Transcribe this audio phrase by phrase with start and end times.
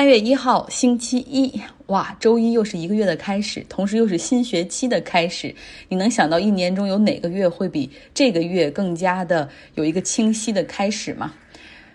[0.00, 5.54] 三月一号，星期一，哇，周一又是一个月的开始，同时又是新学期的开始。
[5.90, 11.34] 你能想到一年中有哪个月会比这个月更加的有一个清晰的开始吗？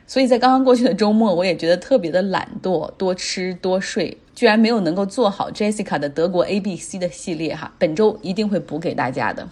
[0.06, 7.74] 所以在刚刚过去的周末，我也觉得特别的懒惰，多吃多睡，居然没有能够做好 Jessica 的德国 A B C 的系列哈。
[7.80, 9.50] 本周一定会补给大家的。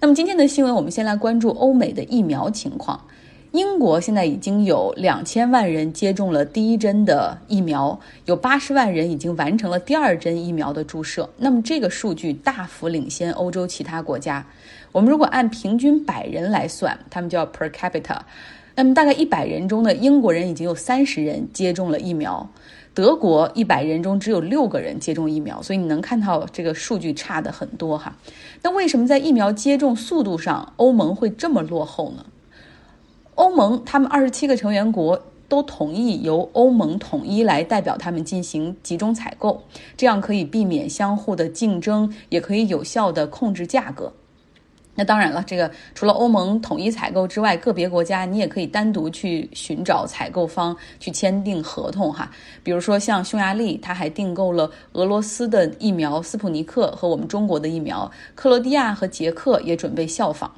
[0.00, 3.06] 那么今天的新闻，我们先来关注欧美的疫苗情况。
[3.52, 11.28] 英国现在已经有两千万人接种了第一针的疫苗，有八十万人已经完成了第二针疫苗的注射。
[11.38, 14.46] 那么这个数据大幅领先欧洲其他国家。
[14.92, 18.20] 我们如果按平均百人来算，他们叫 per capita，
[18.76, 22.48] 那么大概一百人中的英国人已经有三十人接种了疫苗，
[22.94, 25.60] 德国一百人中只有六个人接种疫苗。
[25.60, 28.16] 所以你能看到这个数据差的很多哈。
[28.62, 32.24] 那为什么在疫苗接种速度上欧盟会这么落后呢？
[33.40, 39.62] 欧盟他们二十七个成员国都同意由欧盟统一来代表他们进行集中采购，
[39.96, 44.12] 这样可以避免相互的竞争，也可以有效的控制价格。
[44.94, 52.30] 那当然了，这个除了欧盟统一采购之外，个别国家你也可以单独去寻找采购方去签订合同哈。
[52.62, 60.52] 比如说像匈牙利，他还订购了俄罗斯的疫苗斯普尼克和我们中国的疫苗，克罗地亚和捷克也准备效仿。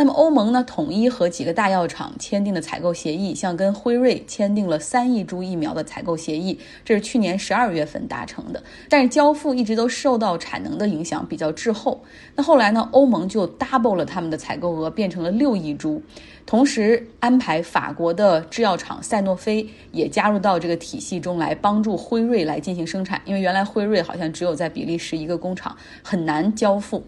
[0.00, 8.62] 那么欧盟呢，统一和几个大药厂签订的采购协议，像跟辉瑞签订了三亿株疫苗的采购协议，这是去年十二月份达成的。
[8.88, 12.02] 但是交付一直都受到产能的影响，比较滞后。
[12.34, 16.00] 那后来呢，欧盟就 double 了他们的采购额，变成了六亿株，
[16.46, 23.20] 同时安排法国的制药厂赛诺菲也加入到这个体系中来，帮助辉瑞来进行生产。
[23.26, 27.04] 因为原来辉瑞好像只有在比利时一个工厂，很难交付。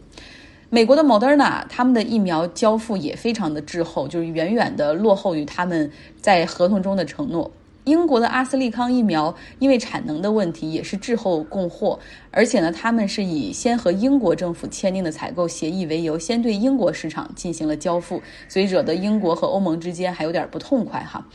[0.75, 7.51] 美国的 Moderna 他们的疫苗交付也非常的滞后，就是远远的落后于他们在合同中的承诺。
[7.85, 11.99] 英国的阿斯利康疫苗因为产能的问题也是滞后供货，
[12.31, 21.27] 而且呢，他们是以先和英国政府签订的采购协议为由，先对英国市场进行了交付，所以惹得英国和欧盟之间还有点不痛快哈。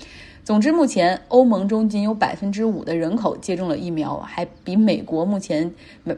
[0.48, 5.70] 总之，目前欧盟中仅有百分之五的人口接种了疫苗，还比美国目前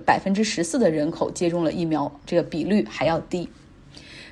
[0.06, 3.50] 百分之十四的人口接种了疫苗这个比率还要低。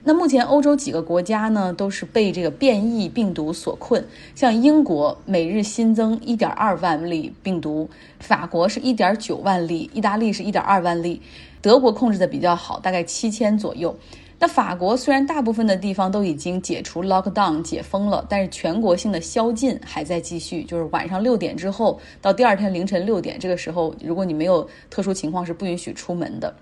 [0.03, 4.05] 那目前欧洲几个国家呢，都是被这个变异病毒所困。
[4.35, 11.23] 像英国每日新增一点二万例病毒，法国是一点九万例，意大利是一点二万例，
[11.59, 13.97] 德国控制的比较好，大概七千左右。
[14.39, 26.55] 那法国虽然大部分的地方都已经解除 lockdown 解封了，但是全国性的宵禁还在继续，就是晚上六点之后到第二天凌晨六点，这个时候如果你没有特殊情况是不允许出门的。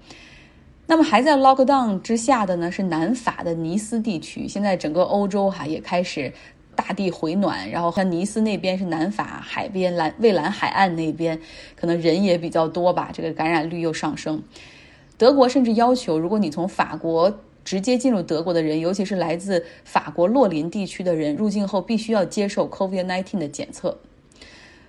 [0.88, 6.32] 那么还在 lockdown 之下的呢是南法的尼斯地区，现在整个欧洲哈也开始
[6.76, 11.38] 大地回暖，然后像尼斯那边是南法海边蓝蔚蓝海岸那边，
[11.76, 14.42] 可能人也比较多吧，这个感染率又上升。
[15.18, 23.98] 德国甚至要求，如果你从法国直接进入德国的人，尤其是来自法国洛林地区的人，入境后必须要接受 COVID-19 的检测。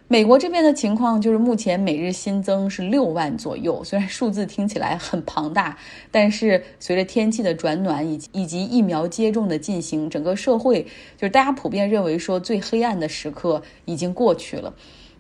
[0.09, 5.77] 美国这边的情况就是，目前每日新增是六万左右，虽然数字听起来很庞大，
[6.13, 10.85] 但是随着天气的转暖以及以及疫苗接种的进行，整个社会
[11.17, 14.73] 就是大家普遍认为说最黑暗的时刻已经过去了。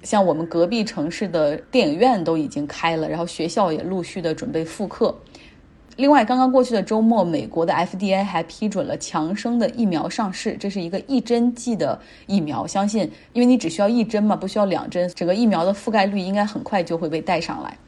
[0.04, 5.12] 像我们隔壁城市的电影院都已经开了，然后学校也陆续的准备复课。
[5.96, 10.54] 另外，刚刚过去的周末，美国的 FDA 还批准了强生的疫苗上市。
[10.60, 17.78] 这是一个一针剂的疫苗，相信因为你只需要一针嘛，不需要两针，整个疫苗的覆盖率应该很快就会被带上来。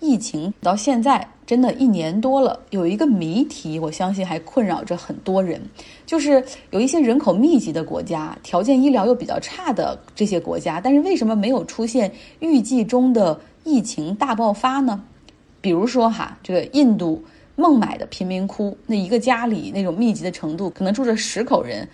[0.00, 5.62] 疫情到现在真的一年多了，有一个谜题，我相信还困扰着很多人，
[6.04, 15.04] 就是有一些人口密集的国家，条件医疗又比较差的这些国家，但是为什么没有出现预计中的疫情大爆发呢？
[15.66, 17.24] 比如说哈，这个印度
[17.56, 21.88] 孟买的贫民窟，那一个家里那种密集的程度，可能住着十口人，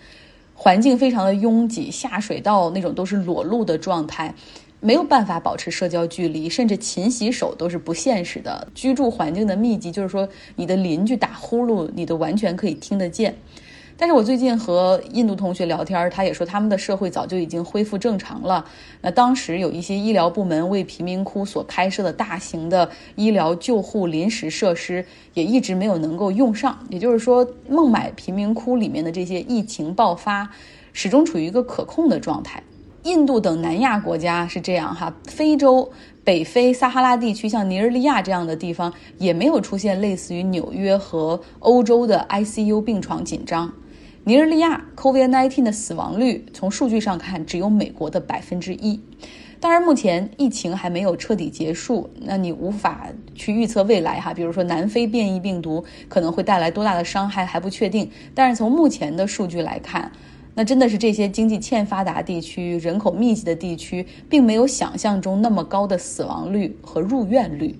[0.53, 4.31] 环境非常的拥挤，下水道那种都是裸露的状态，
[4.79, 8.67] 没有办法保持社交距离，甚至勤洗手都是不现实的。
[8.75, 13.35] 居住环境的密集，就是说你的邻居打呼噜，你都完全可以听得见。
[13.95, 18.65] 但是我最近和印度同学聊天，他也说他们的社会早就已经恢复正常了。
[19.01, 26.77] 那当时有一些医疗部门为贫民窟所开设的大型的医疗救护临时设施，也一直没有能够用上。
[26.89, 30.49] 也就是说，孟买贫民窟里面的这些疫情爆发，
[30.91, 32.61] 始终处于一个可控的状态。
[33.03, 35.91] 印度等南亚国家是这样哈，非洲、
[36.23, 43.71] 北非、撒哈拉地区，像尼日利亚这样的地方，也没有出现类似于纽约和欧洲的 ICU 病床紧张。
[44.25, 48.97] 尼日利亚 COVID-19 的死亡率从数据上看只有美国的百分之一。
[49.59, 54.33] 当然，目前疫情还没有彻底结束，那你无法去预测未来哈。
[54.33, 58.09] 比如说南非变异病毒可能会带来多大的伤害还不确定。
[58.33, 60.09] 但是从目前的数据来看，
[60.55, 67.77] 那真的是这些经济欠发达地区、人口密集的地区，并没有想象中那么高的死亡率和入院率。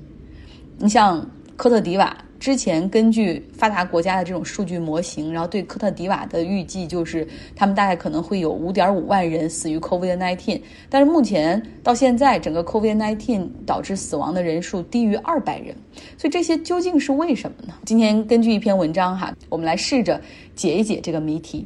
[0.77, 1.25] 你像
[1.55, 2.17] 科特迪瓦。
[2.43, 7.25] 之前根据发达国家的这种数据模型，然后对科特迪瓦的预计就是，
[7.55, 10.59] 他们大概可能会有五点五万人死于 COVID-19，
[10.89, 15.73] 但是目前到现在，整个 COVID-19 导致死亡的人数低于二百人，
[16.17, 17.75] 所以这些究竟是为什么呢？
[17.85, 20.19] 今天根据一篇文章哈，我们来试着
[20.53, 21.65] 解一解这个谜题。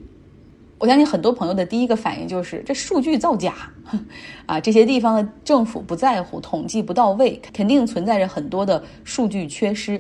[0.77, 3.55] 我相信很多朋友的第一个反应就是这数据造假，
[4.45, 9.99] 啊，这些地方的政府不在乎，统计不到位，肯定存在着很多的数据缺失。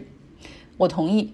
[0.77, 1.33] 我同意，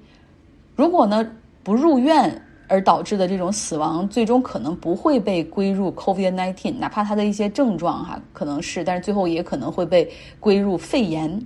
[0.75, 1.25] 如果呢
[1.63, 10.09] 不入院而导致的这种死亡，最终可能不会被归入 COVID-19，哪怕它的一些症状哈可能是，但是最后也可能会被
[10.39, 11.45] 归入肺炎。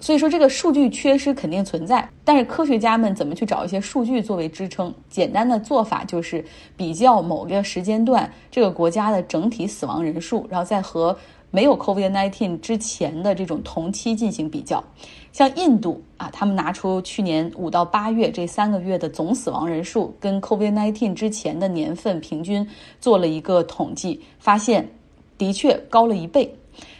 [0.00, 4.94] 所以说这个数据缺失肯定存在，但是科学家们怎么去找一些数据作为支撑？
[5.10, 6.44] 简单的做法就是
[6.76, 11.16] 比较某个时间段这个国家的整体死亡人数，然后再和。
[11.50, 14.84] 没有 COVID-19 之前的这种同期进行比较，
[15.32, 22.66] 像印度啊，他们拿出去年五到八月这三个月的总死亡人数，跟 COVID-19 之前的年份平均
[23.00, 24.88] 做了一个统计，发现
[25.36, 26.52] 的确高了一倍。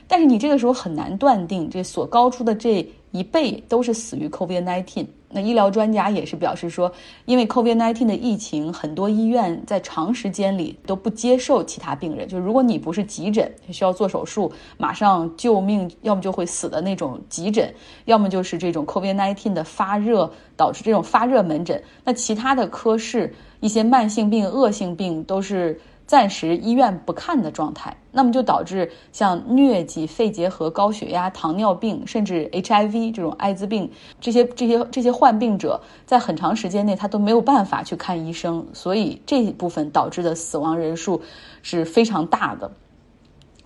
[0.06, 5.06] 但是你这个时候很难断定这所高出的这一倍都是死于 COVID-19。
[5.30, 6.90] 那医疗专家也是表示说，
[7.26, 12.26] 因为 COVID-19 的疫情，很多医院在长时间里都不接受其他病人。
[12.26, 17.72] 就如果你不是急诊，需要做手术，马上救命，要么就会死的那种急诊，
[18.06, 21.82] 要么就是这种 COVID-19 的发热导致这种发热门诊。
[22.04, 25.80] 那其他的科室，一些慢性病、恶性病都是。
[26.08, 41.20] 暂时医院不看的状态，那么就导致像疟疾、肺结核、高血压、糖尿病，甚至 HIV 这种艾滋病这些这些这些患病者，在很长时间内他都没有办法去看医生，所以这部分导致的死亡人数
[41.60, 42.72] 是非常大的。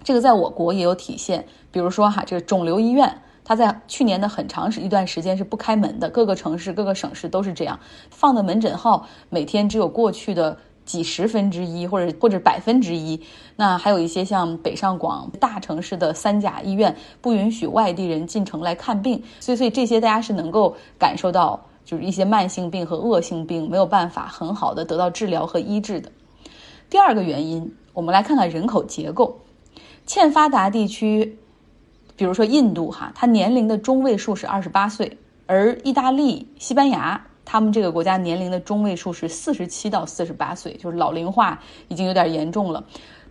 [0.03, 7.79] 这个在我国也有体现，比如说哈，这个肿瘤医院，它在去年的很长一段时间是不开门的，各个城市、各个省市都是这样，
[8.11, 10.59] 放的门诊号每天只有过去的。
[10.93, 13.19] 几十分之一，或者或者百分之一，
[13.57, 26.13] 那还有一些像北上广大城市的三甲医院不允许外地人进城来看病，所以所以这些大家是能够感受到，就是一些慢性病和恶性病没有办法很好的得到治疗和医治的。
[26.91, 29.41] 第二个原因，我们来看看人口结构，
[30.07, 31.39] 欠发达地区，
[32.17, 35.17] 比如说印度哈，它年龄的中位数是二十八岁，
[35.47, 37.29] 而意大利、西班牙。
[37.45, 42.83] 他们这个国家年龄的中位数是四十七到四十八岁，就是老龄化已经有点严重了。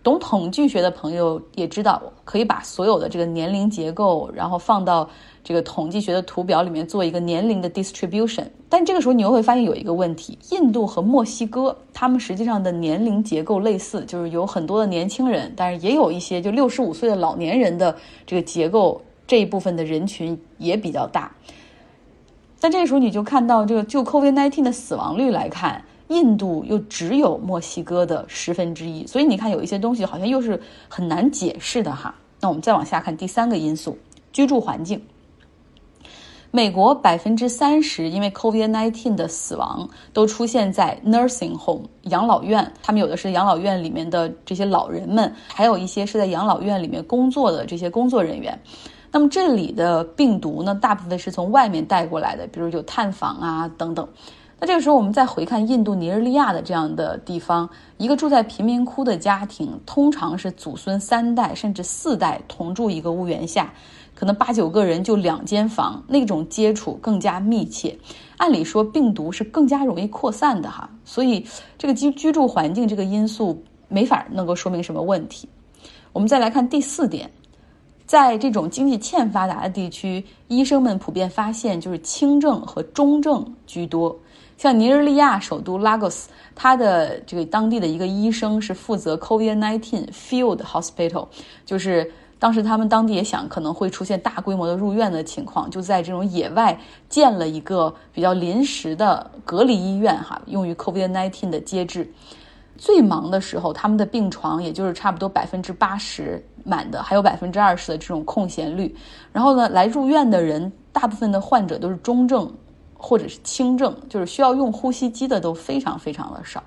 [0.02, 5.08] 懂统计学的朋友也知道，可以把所有的这个年龄结构，然后放到
[5.44, 8.44] 这个统计学的图表里面做一个年龄的 distribution。
[8.68, 21.30] 但这个时候你又会发现有一个问题：印度和墨西哥，他们实际上的年龄结构类似，就是有很多的年轻人，但是也有一些就六十五岁的老年人的这个结构这一部分的人群也比较大。
[22.62, 32.14] 但这个时候你就看到，这个就 COVID-19 的死亡率来看，印度又只有墨西哥的十分之一，所以你看有一些东西好像又是很难解释的哈。
[32.38, 33.98] 那我们再往下看第三个因素，
[34.32, 35.02] 居住环境。
[36.52, 48.56] 美国百分之三十因为 COVID-19 的死亡都出现在 nursing home 养老院，他们有的是养老院里面的这些老人们，还有一些是在养老院里面工作的这些工作人员。
[49.12, 54.08] 那么这里的病毒呢，大部分是从外面带过来的，比如有探访啊等等。
[54.58, 63.70] 那这个时候我们再回看印度尼日利亚的这样的地方，一个住在贫民窟的家庭，通常是祖孙三代甚至四代同住一个屋檐下，
[64.14, 67.98] 可能八九个人就两间房，那种接触更加密切。
[68.38, 71.44] 按理说病毒是更加容易扩散的哈，所以
[71.76, 75.48] 这个居居住环境这个因素没法能够说明什么问题。
[76.12, 77.30] 我们再来看第四点。
[78.06, 84.18] 在这种经济欠发达的地区，医生们普遍发现就是轻症和中症居多。
[84.58, 91.26] 像尼日利亚首都 Lagos，它的这个当地的一个医生是负责 COVID-19 Field Hospital，
[91.64, 96.78] 就是当时他们当地也想可能会出现大规模的入院的情况，就在这种野外
[97.08, 102.12] 建了一个比较临时的隔离医院，哈，用于 COVID-19 的接治。
[102.82, 108.92] 最忙的时候，他们的病床也就是差不多百分之八十满的，还有百分之二十的这种空闲率。
[109.32, 112.52] 然后呢，来住院的人，大部分的患者都是中症
[112.92, 116.60] 或者是轻症，就是需要用呼吸机的都非常非常的少。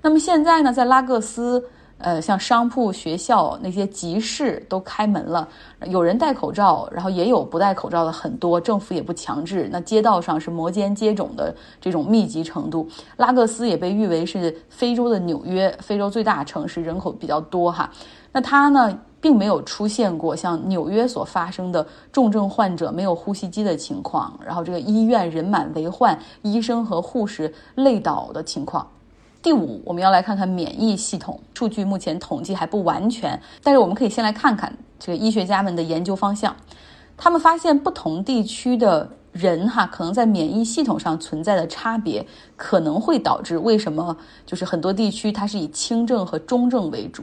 [0.00, 1.62] 那么现在呢，在拉各斯。
[2.04, 5.48] 呃，像商铺、学校那些集市都开门了，
[5.86, 9.70] 有人戴口罩，然后也有不戴口罩的很多，政府也不强制。
[9.72, 12.86] 那街道上是摩肩接踵的这种密集程度。
[13.16, 17.90] 拉各斯也被誉为是非洲的纽约，非洲最大城市，人口比较多哈。
[18.30, 28.86] 那它呢，并没有出现过像纽约所发生的重症患者没有呼吸机的情况，然后这个医院人满为患，医生和护士累倒的情况。
[29.44, 36.56] 第五，我们要来看看免疫系统数据，目前统计还不完全，但是我们可以先来看看这个医学家们的研究方向。
[37.14, 47.22] 他们发现不同地区的人哈，可能在免疫系统上存在的差别，可能会导致为什么就是很多地区它是以轻症和中症为主。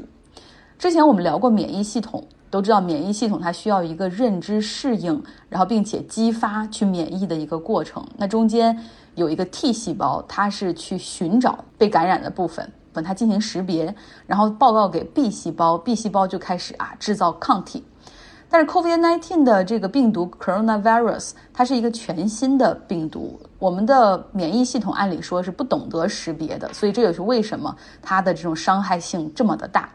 [0.78, 8.06] 之前我们聊过免疫系统，都知道免疫系统它需要一个认知适应，然后并且激发去免疫的一个过程。
[8.18, 8.78] 那中间。
[9.16, 13.94] 有一个 T 细胞，它是去寻找被感染的部分，把它进行识别，
[14.26, 17.84] 然后报告给 B 细胞，B 细胞就开始啊制造抗体。
[18.50, 29.90] 但是 COVID-19 的这个病毒 Coronavirus，它是一个全新的病毒，我们的免疫系统按理说是不懂得识别的，所以这也是为什么它的这种伤害性这么的大。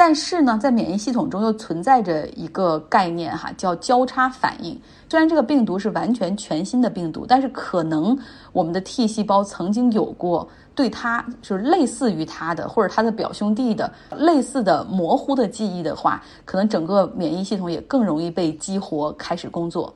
[0.00, 4.80] 但是呢，在免疫系统中又存在着一个概念哈，叫交叉反应。
[5.10, 8.16] 虽然这个病毒是完全全新的病毒，但是可能
[8.52, 19.92] 我们的 T 细胞曾经有过对它就是类似于它的或者它的表兄弟的类似的模糊的记忆的话，可能整个免疫系统也更容易被激活开始工作。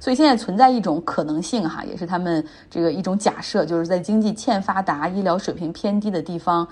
[0.00, 6.66] 所以现在存在一种可能性哈，也是他们这个一种假设，就是在经济欠发达、医疗水平偏低的地方。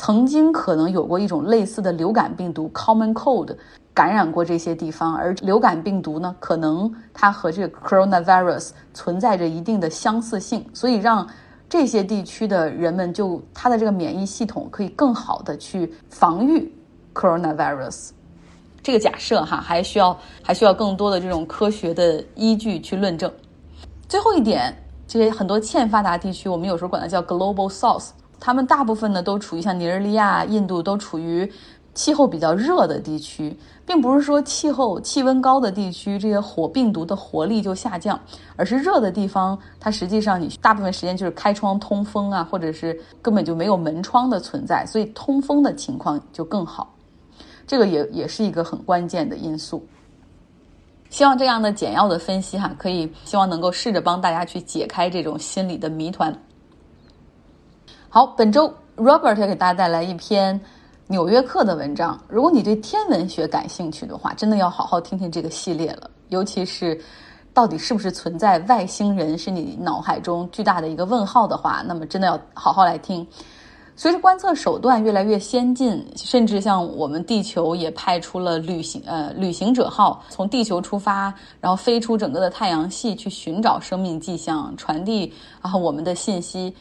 [0.00, 3.54] 曾经可能有过一种类似的流感病毒 Common Cold
[3.92, 11.28] 感染过这些地方，而流感病毒呢，可能它和这个 Coronavirus 存在着一定的相似性，所以让
[11.68, 16.72] 这些地区的人们就他的这个免疫系统可以更好的去防御
[17.12, 18.12] Coronavirus。
[18.82, 23.30] 这个假设哈，还需要还需要更多的这种科学的依据去论证。
[24.08, 24.74] 最后一点，
[25.06, 28.08] 这些很多欠发达地区，我们有时候管它叫 Global South。
[28.40, 31.50] 他们大部分呢都处于像尼日利亚、印度都处于
[31.92, 33.54] 气候比较热的地区，
[33.84, 38.18] 并不是说气候气温高的地区这些火病毒的活力就下降，
[38.56, 46.94] 而是热的地方它实际上你大部分时间就是开窗通风啊，或者是根本就没有门窗的存在，所以通风的情况就更好。
[47.66, 49.84] 这个也也是一个很关键的因素。
[51.08, 56.32] 希望这样的简要的分析哈，可以希望能够试着帮大家去解开这种心理的谜团。
[58.12, 60.58] 好，本周 Robert 要给大家带来一篇
[61.06, 62.20] 《纽约客》的文章。
[62.26, 66.10] 如果你对天文学感兴趣的话，真的要好好听听这个系列了。
[66.30, 67.00] 尤其是
[67.54, 73.24] 到底是不是存在外星人，是你脑海中巨大的一个问号的话，那么真的要好好来听。
[73.94, 86.74] 随着观测手段越来越先进，甚至像我们地球也派出了旅行呃旅行者号，从地球出发，然后飞出整个的太阳系去寻找生命迹象，传递啊我们的信息。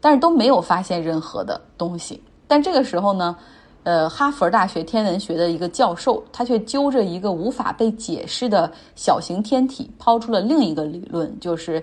[0.00, 2.22] 但是都没有发现任何的东西。
[2.46, 3.36] 但这个时候呢，
[3.82, 11.82] 呃，哈佛大学天文学的一个教授，他却揪着一个无法被解释的小型天体，抛出了另一个理论，就是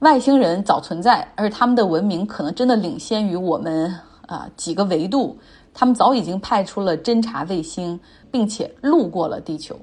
[0.00, 3.92] 外星人早存在，而他们的文明可能真的领先于我们
[4.26, 5.36] 啊几个维度。
[5.74, 7.98] 他们早已经派出了侦察卫星，
[8.30, 9.78] 并且路过了地球。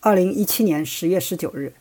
[0.00, 1.72] 二零一七年十月十九日，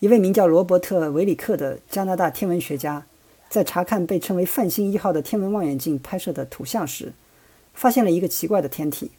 [0.00, 3.02] 一位名叫罗伯特·维里克的加拿大天文学家。
[3.50, 7.12] 在查看被称为“泛星一号”的天文望远镜拍摄的图像时，
[7.74, 9.10] 发现了一个奇怪的天体。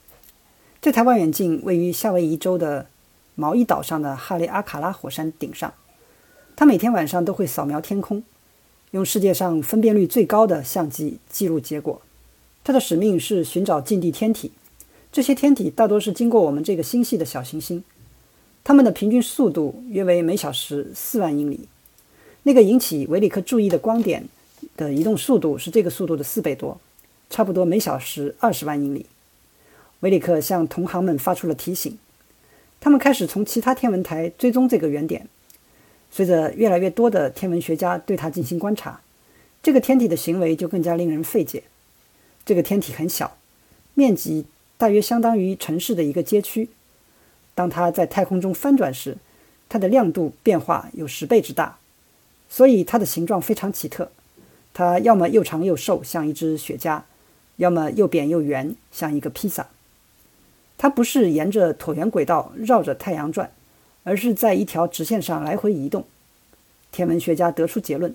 [0.82, 2.88] 这台望远镜位于夏威夷州的
[3.36, 5.74] 毛伊岛上的哈雷阿卡拉火山顶上。
[6.56, 8.24] 它每天晚上都会扫描天空，
[8.92, 12.02] 用世界上分辨率最高的相机记录结果。
[12.64, 14.54] 它的使命是寻找近地天体。
[15.12, 17.84] 这些天体大多是经过我们这个星系的小行星，
[18.64, 21.68] 它们的平均速度约为每小时四万英里。
[22.44, 24.28] 那个引起维里克注意的光点
[24.76, 26.80] 的移动速度是这个速度的四倍多，
[27.30, 29.06] 差不多每小时二十万英里。
[30.00, 31.98] 维里克向同行们发出了提醒，
[32.80, 35.28] 他们开始从其他天文台追踪这个原点。
[36.10, 39.02] 随着越来越多的天文学家对它进行观察，
[39.62, 41.64] 这个天体的行为就更加令人费解。
[42.44, 43.38] 这个天体很小，
[43.94, 44.46] 面积
[44.78, 46.70] 大约相当于城市的一个街区。
[47.54, 49.18] 当它在太空中翻转时，
[49.70, 51.78] 它的亮度变化有十倍之大。
[52.54, 54.12] 所以它的形状非常奇特，
[54.74, 57.04] 它要么又长又瘦，像一只雪茄；
[57.56, 59.68] 要么又扁又圆，像一个披萨。
[60.78, 63.52] 它不是沿着椭圆轨道绕着太阳转，
[64.04, 66.06] 而是在一条直线上来回移动。
[66.92, 68.14] 天文学家得出结论：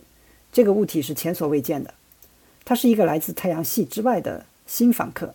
[0.53, 1.95] 这个物体是前所未见的。
[2.67, 5.35] 它是一个来自太阳系之外的新访客。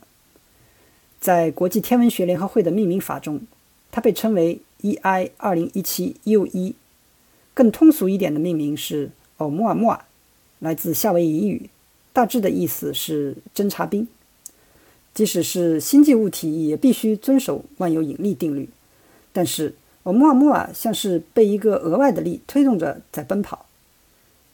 [1.20, 3.42] 在国际天文学联合会的命名法中，
[3.90, 6.76] 它被称为 EI 二零一七 U 一。
[7.62, 10.04] 更通俗一点的命名是欧穆尔穆尔，
[10.58, 11.70] 来自夏威夷语，
[12.12, 14.08] 大致的意思是侦察兵。
[15.14, 18.68] 即使是星际物体，也必须遵守万有引力定律。
[19.32, 23.68] 但是欧穆尔穆尔像是被一个额外的力推动着在奔跑。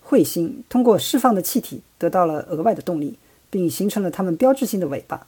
[0.06, 3.18] 彗星通过释放的气体得到了额外的动力，
[3.50, 5.26] 并形成了它们标志性的尾巴。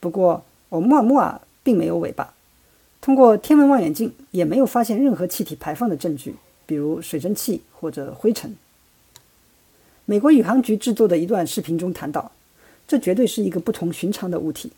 [0.00, 2.34] 不过，欧穆尔穆尔并没有尾巴。
[3.00, 6.34] 通过天文望远镜也没有发现任何气体排放的证据，
[6.66, 8.54] 比如水蒸气或者灰尘。
[10.04, 12.32] 美国宇航局制作的一段视频中谈到，
[12.86, 14.72] 这绝对是一个不同寻常的物体。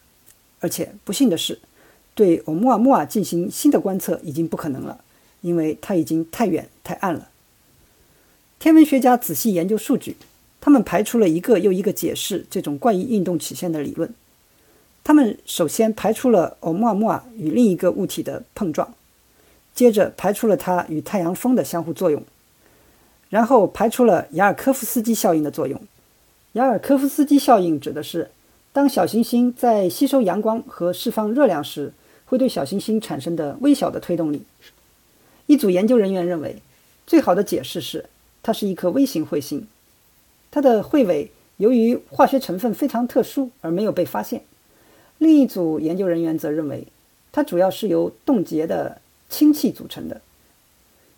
[0.61, 1.59] 而且不幸的是，
[2.15, 5.05] 对欧穆尔穆尔进行新的观测已经不可能了，
[5.43, 7.29] 因为它已经太远太暗了。
[8.59, 10.17] 天文学家仔细研究数据，
[10.61, 14.13] 他们排除了一个又一个解释这种怪异运动曲线的理论。
[15.05, 18.95] 他们首先排除了欧穆尔穆尔与另一个物体的碰撞，
[19.77, 22.21] 接着排除了它与太阳风的相互作用，
[23.29, 25.81] 然后排除了雅尔科夫斯基效应的作用。
[26.55, 28.31] 雅尔科夫斯基效应指的是，
[28.73, 31.93] 当小行星在吸收阳光和释放热量时，
[32.25, 34.43] 会对小行星产生的微小的推动力。
[35.47, 36.57] 一组研究人员认为，
[37.07, 38.07] 最好的解释是。
[38.43, 39.67] 它是一颗微型彗星，
[40.53, 44.43] 它的彗尾由于化学成分非常特殊而没有被发现。
[45.19, 46.87] 另一组研究人员则认为，
[47.33, 50.21] 它主要是由冻结的氢气组成的。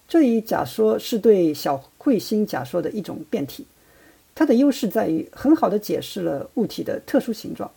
[0.08, 3.66] 这一假说是对小彗星假说的一种变体。
[4.34, 7.70] 它的优势在于很好的解释了物体的特殊形状。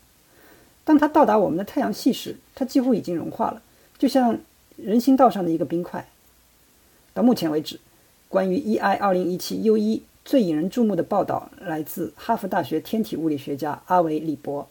[0.83, 3.61] 当它到达我们的太阳系时，它几乎已经融化了，
[3.97, 4.39] 就像
[4.77, 6.07] 人行道上的一个冰块。
[7.13, 7.79] 到目前为止。
[8.29, 14.69] 关于 EI 二零一七 U 一最引人注目的报道来自哈佛大学天体物理学家阿维·里伯。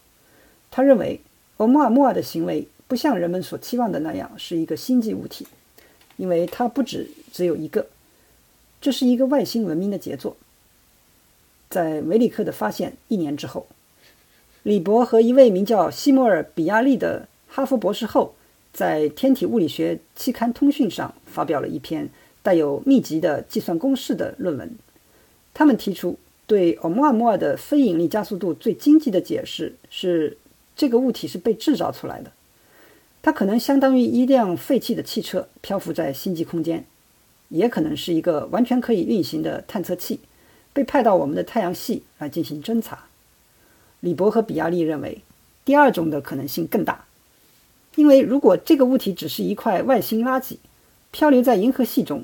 [0.70, 1.20] 他认为，
[1.58, 5.46] 欧穆尔穆尔的行为不像人们所期望的那样是一个星际物体，
[6.16, 7.86] 因为它不止只有一个。
[8.80, 10.36] 这是一个外星文明的杰作。
[11.68, 13.68] 在维里克的发现一年之后，
[14.64, 18.34] 李博和一位名叫西摩尔·比亚利的哈佛博士后，
[18.72, 22.10] 在《天体物理学期刊通讯》上发表了一篇。
[22.42, 24.74] 带有密集的计算公式的论文，
[25.52, 30.38] 他们提出对欧穆尔穆尔的非引力加速度最经济的解释是：
[30.74, 32.32] 这个物体是被制造出来的。
[33.22, 36.84] 它可能相当于一辆废弃的汽车漂浮在星际空间，
[37.48, 40.20] 也可能是一个完全可以运行的探测器，
[40.72, 43.06] 被派到我们的太阳系来进行侦察。
[44.00, 45.22] 李博和比亚利认为，
[45.64, 47.04] 第二种的可能性更大，
[47.96, 50.56] 因为如果这个物体只是一块外星垃圾。
[51.12, 52.22] 漂流在银河系中，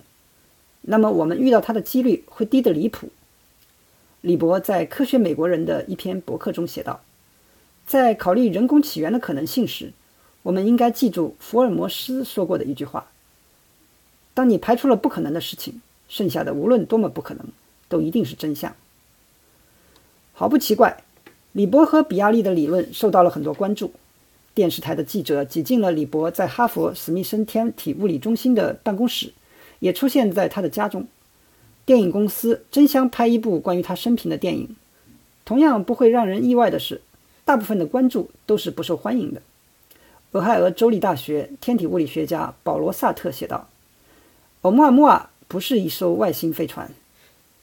[0.83, 3.09] 那么我们遇到它的几率会低得离谱。
[4.21, 7.01] 李博在《科学美国人》的一篇博客中写道
[7.85, 9.93] ：“在考虑人工起源的可能性时，
[10.47, 13.11] 我们应该记住福尔摩斯说过的一句话：
[14.33, 17.45] 当你排除了不可能的事情，剩下的无论多么不可能，
[17.89, 18.73] 都一定是真相。”
[20.35, 21.03] 毫不奇怪，
[21.51, 23.93] 李博和比亚利的理论受到了很多关注。
[24.55, 29.33] 电视台的记者挤进了李博在哈佛史密森天体物理中心的办公室，
[29.81, 31.09] 也出现在他的家中。
[31.85, 34.77] 电影公司争相拍一部关于他生平的电影。
[35.45, 37.01] 同样不会让人意外的是，
[37.45, 39.43] 大部分的关注都是不受欢迎的。
[40.37, 43.69] 俄亥俄州立大学天体物理学家保罗·萨特写道
[44.61, 46.91] ：“欧穆尔穆尔不是一艘外星飞船。”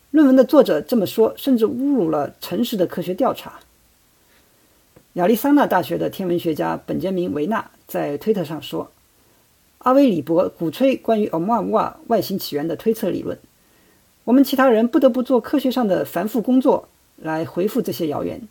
[0.09, 3.59] 论文的作者这么说，甚至侮辱了诚实的科学调查。
[5.13, 8.89] 亚利桑那大学的天文学家本杰明·维纳在推特上说
[9.77, 13.37] ：“阿威里伯鼓吹关于欧穆尔穆尔外星起源的推测理论，
[14.23, 18.41] 我们其他人不得不做科学上的繁复工作来回复这些谣言，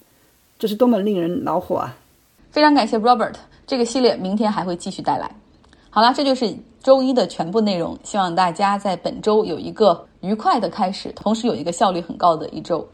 [0.60, 1.98] 这是多么令人恼火啊！”
[2.52, 3.34] 非常感谢 Robert，
[3.72, 5.30] 这个系列明天还会继续带来。
[5.88, 12.86] 好了，这就是周一的全部内容，希望大家在本周有一个愉快的开始，同时有一个效率很高的一周。